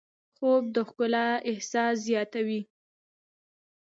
خوب 0.35 0.63
د 0.75 0.77
ښکلا 0.87 1.27
احساس 1.49 1.95
زیاتوي 2.07 2.61